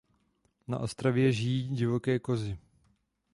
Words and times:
Na 0.67 0.79
ostrově 0.79 1.31
žijí 1.31 1.69
divoké 1.75 2.19
kozy. 2.19 2.57